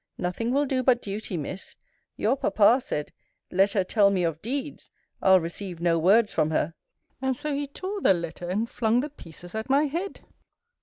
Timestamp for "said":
2.83-3.13